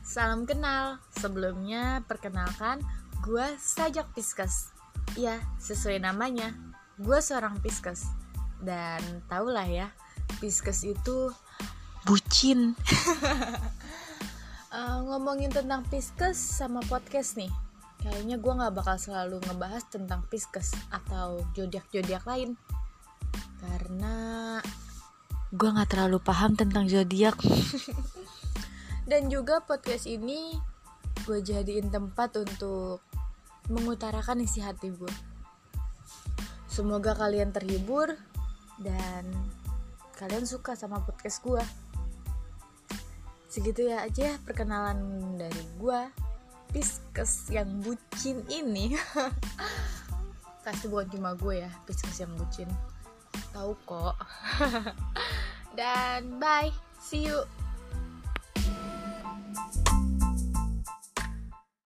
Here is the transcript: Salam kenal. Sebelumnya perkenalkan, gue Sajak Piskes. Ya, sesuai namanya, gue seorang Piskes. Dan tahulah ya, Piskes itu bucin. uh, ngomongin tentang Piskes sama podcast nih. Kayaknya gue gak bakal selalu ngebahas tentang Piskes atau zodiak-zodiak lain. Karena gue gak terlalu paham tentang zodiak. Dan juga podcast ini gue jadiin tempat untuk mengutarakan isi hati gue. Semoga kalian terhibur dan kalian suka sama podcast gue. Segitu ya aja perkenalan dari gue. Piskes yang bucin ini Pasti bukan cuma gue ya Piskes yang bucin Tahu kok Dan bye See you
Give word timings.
Salam 0.00 0.48
kenal. 0.48 0.96
Sebelumnya 1.12 2.00
perkenalkan, 2.08 2.80
gue 3.20 3.44
Sajak 3.60 4.08
Piskes. 4.16 4.72
Ya, 5.12 5.36
sesuai 5.60 6.00
namanya, 6.00 6.56
gue 6.96 7.18
seorang 7.20 7.60
Piskes. 7.60 8.08
Dan 8.64 9.00
tahulah 9.28 9.68
ya, 9.68 9.92
Piskes 10.40 10.88
itu 10.88 11.28
bucin. 12.08 12.72
uh, 14.72 14.98
ngomongin 15.12 15.52
tentang 15.52 15.84
Piskes 15.92 16.40
sama 16.40 16.80
podcast 16.88 17.36
nih. 17.36 17.52
Kayaknya 18.00 18.40
gue 18.40 18.52
gak 18.64 18.74
bakal 18.74 18.96
selalu 18.96 19.36
ngebahas 19.44 19.84
tentang 19.92 20.24
Piskes 20.32 20.72
atau 20.88 21.44
zodiak-zodiak 21.52 22.24
lain. 22.24 22.56
Karena 23.60 24.56
gue 25.52 25.68
gak 25.68 25.92
terlalu 25.92 26.16
paham 26.24 26.56
tentang 26.56 26.88
zodiak. 26.88 27.36
Dan 29.08 29.32
juga 29.32 29.64
podcast 29.64 30.04
ini 30.04 30.52
gue 31.24 31.40
jadiin 31.40 31.88
tempat 31.88 32.36
untuk 32.36 33.00
mengutarakan 33.72 34.44
isi 34.44 34.60
hati 34.60 34.92
gue. 34.92 35.14
Semoga 36.68 37.16
kalian 37.16 37.48
terhibur 37.48 38.12
dan 38.76 39.24
kalian 40.20 40.44
suka 40.44 40.76
sama 40.76 41.00
podcast 41.00 41.40
gue. 41.40 41.64
Segitu 43.48 43.88
ya 43.88 44.04
aja 44.04 44.36
perkenalan 44.44 45.00
dari 45.40 45.64
gue. 45.80 46.00
Piskes 46.68 47.48
yang 47.48 47.80
bucin 47.80 48.44
ini 48.52 48.92
Pasti 50.68 50.84
bukan 50.84 51.08
cuma 51.08 51.32
gue 51.32 51.64
ya 51.64 51.70
Piskes 51.88 52.20
yang 52.20 52.36
bucin 52.36 52.68
Tahu 53.56 53.72
kok 53.88 54.20
Dan 55.80 56.36
bye 56.36 56.68
See 57.00 57.24
you 57.24 57.40